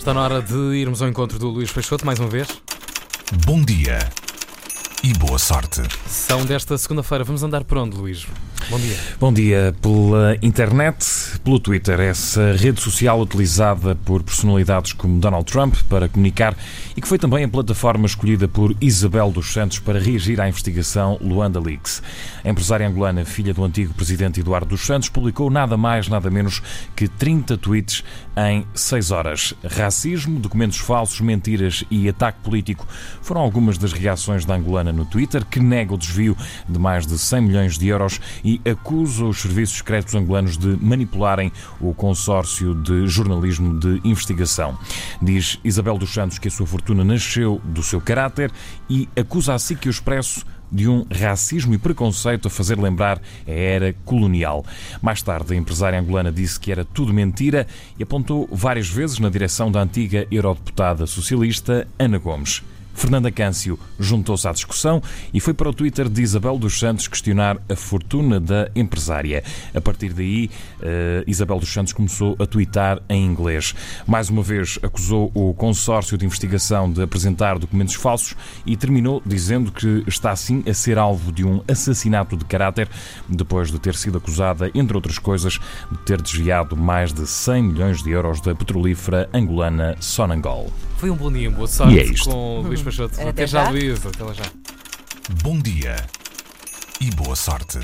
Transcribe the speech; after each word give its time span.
Está 0.00 0.14
na 0.14 0.22
hora 0.22 0.40
de 0.40 0.54
irmos 0.76 1.02
ao 1.02 1.08
encontro 1.10 1.38
do 1.38 1.50
Luís 1.50 1.70
Peixoto 1.70 2.06
mais 2.06 2.18
uma 2.18 2.26
vez. 2.26 2.48
Bom 3.44 3.60
dia 3.62 3.98
e 5.04 5.12
boa 5.12 5.38
sorte. 5.38 5.82
São 6.06 6.42
desta 6.46 6.78
segunda-feira. 6.78 7.22
Vamos 7.22 7.42
andar 7.42 7.64
por 7.64 7.76
onde, 7.76 7.98
Luís? 7.98 8.26
Bom 8.70 8.78
dia. 8.78 8.96
Bom 9.20 9.30
dia. 9.30 9.76
Pela 9.82 10.38
internet, 10.40 11.04
pelo 11.42 11.58
Twitter, 11.58 11.98
essa 12.00 12.52
rede 12.52 12.80
social 12.80 13.20
utilizada 13.20 13.94
por 13.94 14.22
personalidades 14.22 14.92
como 14.92 15.18
Donald 15.18 15.50
Trump 15.50 15.74
para 15.88 16.08
comunicar 16.08 16.56
e 16.96 17.00
que 17.00 17.08
foi 17.08 17.18
também 17.18 17.44
a 17.44 17.48
plataforma 17.48 18.06
escolhida 18.06 18.46
por 18.46 18.76
Isabel 18.80 19.30
dos 19.30 19.52
Santos 19.52 19.78
para 19.78 19.98
reagir 19.98 20.40
à 20.40 20.48
investigação 20.48 21.18
Luanda 21.20 21.58
Leaks. 21.58 22.02
A 22.44 22.48
empresária 22.48 22.86
angolana, 22.86 23.24
filha 23.24 23.54
do 23.54 23.64
antigo 23.64 23.94
presidente 23.94 24.40
Eduardo 24.40 24.70
dos 24.70 24.82
Santos, 24.82 25.08
publicou 25.08 25.50
nada 25.50 25.76
mais, 25.76 26.08
nada 26.08 26.30
menos 26.30 26.62
que 26.94 27.08
30 27.08 27.56
tweets 27.56 28.04
em 28.36 28.64
6 28.74 29.10
horas. 29.10 29.54
Racismo, 29.64 30.38
documentos 30.38 30.78
falsos, 30.78 31.20
mentiras 31.20 31.84
e 31.90 32.08
ataque 32.08 32.40
político 32.42 32.86
foram 33.22 33.40
algumas 33.40 33.78
das 33.78 33.92
reações 33.92 34.44
da 34.44 34.54
angolana 34.54 34.92
no 34.92 35.04
Twitter, 35.04 35.44
que 35.44 35.60
nega 35.60 35.94
o 35.94 35.98
desvio 35.98 36.36
de 36.68 36.78
mais 36.78 37.06
de 37.06 37.18
100 37.18 37.40
milhões 37.40 37.78
de 37.78 37.88
euros 37.88 38.20
e 38.44 38.60
acusa 38.68 39.24
os 39.24 39.40
serviços 39.40 39.78
secretos 39.78 40.14
angolanos 40.14 40.56
de 40.56 40.76
o 41.80 41.94
consórcio 41.94 42.74
de 42.74 43.06
jornalismo 43.06 43.78
de 43.78 44.00
investigação. 44.04 44.78
Diz 45.20 45.58
Isabel 45.62 45.98
dos 45.98 46.12
Santos 46.12 46.38
que 46.38 46.48
a 46.48 46.50
sua 46.50 46.66
fortuna 46.66 47.04
nasceu 47.04 47.60
do 47.64 47.82
seu 47.82 48.00
caráter 48.00 48.50
e 48.88 49.08
acusa 49.16 49.54
assim 49.54 49.76
que 49.76 49.88
o 49.88 49.90
Expresso 49.90 50.44
de 50.70 50.88
um 50.88 51.04
racismo 51.10 51.74
e 51.74 51.78
preconceito 51.78 52.46
a 52.46 52.50
fazer 52.50 52.78
lembrar 52.78 53.20
a 53.46 53.50
era 53.50 53.94
colonial. 54.04 54.64
Mais 55.02 55.20
tarde, 55.20 55.52
a 55.52 55.56
empresária 55.56 55.98
angolana 55.98 56.30
disse 56.30 56.60
que 56.60 56.70
era 56.70 56.84
tudo 56.84 57.12
mentira 57.12 57.66
e 57.98 58.02
apontou 58.02 58.48
várias 58.52 58.88
vezes 58.88 59.18
na 59.18 59.28
direção 59.28 59.70
da 59.70 59.82
antiga 59.82 60.26
eurodeputada 60.30 61.06
socialista 61.06 61.86
Ana 61.98 62.18
Gomes. 62.18 62.62
Fernanda 62.94 63.30
Câncio 63.30 63.78
juntou-se 63.98 64.46
à 64.46 64.52
discussão 64.52 65.02
e 65.32 65.40
foi 65.40 65.54
para 65.54 65.68
o 65.68 65.72
Twitter 65.72 66.08
de 66.08 66.22
Isabel 66.22 66.58
dos 66.58 66.78
Santos 66.78 67.08
questionar 67.08 67.58
a 67.68 67.76
fortuna 67.76 68.38
da 68.38 68.70
empresária. 68.74 69.42
A 69.74 69.80
partir 69.80 70.12
daí, 70.12 70.50
uh, 70.80 71.24
Isabel 71.26 71.58
dos 71.58 71.72
Santos 71.72 71.92
começou 71.92 72.36
a 72.38 72.46
twittar 72.46 73.00
em 73.08 73.24
inglês. 73.24 73.74
Mais 74.06 74.28
uma 74.28 74.42
vez, 74.42 74.78
acusou 74.82 75.30
o 75.34 75.54
consórcio 75.54 76.18
de 76.18 76.26
investigação 76.26 76.92
de 76.92 77.02
apresentar 77.02 77.58
documentos 77.58 77.94
falsos 77.94 78.34
e 78.66 78.76
terminou 78.76 79.22
dizendo 79.24 79.72
que 79.72 80.04
está 80.06 80.30
assim 80.30 80.62
a 80.68 80.74
ser 80.74 80.98
alvo 80.98 81.32
de 81.32 81.44
um 81.44 81.62
assassinato 81.68 82.36
de 82.36 82.44
caráter 82.44 82.88
depois 83.28 83.70
de 83.70 83.78
ter 83.78 83.94
sido 83.94 84.18
acusada, 84.18 84.70
entre 84.74 84.96
outras 84.96 85.18
coisas, 85.18 85.58
de 85.90 85.98
ter 85.98 86.20
desviado 86.20 86.76
mais 86.76 87.12
de 87.12 87.26
100 87.26 87.62
milhões 87.62 88.02
de 88.02 88.10
euros 88.10 88.40
da 88.40 88.54
petrolífera 88.54 89.28
angolana 89.32 89.96
Sonangol. 90.00 90.70
Foi 91.00 91.08
um 91.10 91.16
bom 91.16 91.32
dia, 91.32 91.50
boa 91.50 91.66
sorte 91.66 91.94
E 91.94 91.98
é 91.98 92.04
isto. 92.04 92.28
com 92.28 92.60
Luís 92.60 92.82
Peixoto. 92.82 93.14
Até 93.18 93.30
Até 93.30 93.46
já, 93.46 93.64
já. 93.64 93.70
Luís. 93.70 94.04
Até 94.04 94.22
lá 94.22 94.34
já. 94.34 94.44
Bom 95.42 95.58
dia 95.58 95.96
e 97.00 97.10
boa 97.12 97.34
sorte. 97.34 97.78